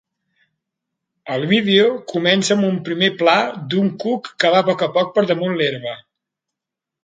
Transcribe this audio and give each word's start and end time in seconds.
El 1.35 1.45
vídeo 1.51 1.91
comença 2.13 2.57
amb 2.57 2.69
un 2.71 2.81
primer 2.89 3.11
pla 3.21 3.37
d'un 3.75 3.93
cuc 4.07 4.33
que 4.45 4.55
va 4.59 4.67
poc 4.73 4.85
a 4.87 4.93
poc 4.99 5.15
per 5.19 5.29
damunt 5.35 5.59
l'herba. 5.63 5.97